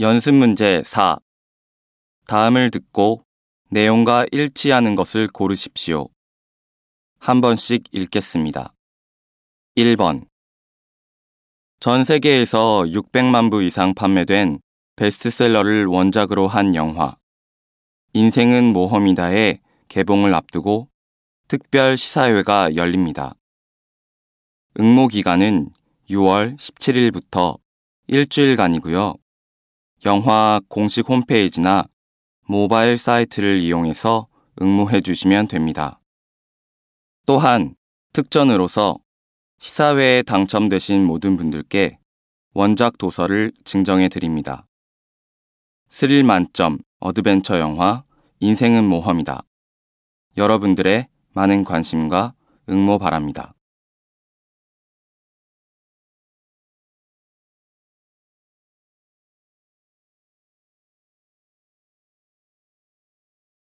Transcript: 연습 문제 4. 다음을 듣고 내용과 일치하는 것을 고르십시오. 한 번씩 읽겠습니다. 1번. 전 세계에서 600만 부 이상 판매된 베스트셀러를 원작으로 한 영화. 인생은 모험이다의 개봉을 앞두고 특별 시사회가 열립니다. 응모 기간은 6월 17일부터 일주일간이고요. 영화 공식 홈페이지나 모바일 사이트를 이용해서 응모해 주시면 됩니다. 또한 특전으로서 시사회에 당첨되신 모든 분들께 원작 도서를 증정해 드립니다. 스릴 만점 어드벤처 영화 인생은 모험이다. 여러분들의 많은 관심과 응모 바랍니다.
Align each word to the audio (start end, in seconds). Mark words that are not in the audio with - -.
연습 0.00 0.34
문제 0.34 0.82
4. 0.84 1.18
다음을 2.26 2.72
듣고 2.72 3.24
내용과 3.70 4.26
일치하는 4.32 4.96
것을 4.96 5.28
고르십시오. 5.28 6.08
한 7.20 7.40
번씩 7.40 7.84
읽겠습니다. 7.92 8.74
1번. 9.76 10.26
전 11.78 12.02
세계에서 12.02 12.82
600만 12.88 13.52
부 13.52 13.62
이상 13.62 13.94
판매된 13.94 14.58
베스트셀러를 14.96 15.86
원작으로 15.86 16.48
한 16.48 16.74
영화. 16.74 17.16
인생은 18.14 18.72
모험이다의 18.72 19.60
개봉을 19.86 20.34
앞두고 20.34 20.88
특별 21.46 21.96
시사회가 21.96 22.74
열립니다. 22.74 23.36
응모 24.80 25.06
기간은 25.06 25.70
6월 26.10 26.58
17일부터 26.58 27.60
일주일간이고요. 28.08 29.14
영화 30.06 30.60
공식 30.68 31.08
홈페이지나 31.08 31.86
모바일 32.46 32.98
사이트를 32.98 33.62
이용해서 33.62 34.28
응모해 34.60 35.00
주시면 35.00 35.48
됩니다. 35.48 35.98
또한 37.24 37.74
특전으로서 38.12 38.98
시사회에 39.58 40.22
당첨되신 40.22 41.02
모든 41.02 41.36
분들께 41.36 41.98
원작 42.52 42.98
도서를 42.98 43.52
증정해 43.64 44.10
드립니다. 44.10 44.66
스릴 45.88 46.22
만점 46.22 46.80
어드벤처 47.00 47.58
영화 47.58 48.04
인생은 48.40 48.84
모험이다. 48.84 49.42
여러분들의 50.36 51.08
많은 51.32 51.64
관심과 51.64 52.34
응모 52.68 52.98
바랍니다. 52.98 53.53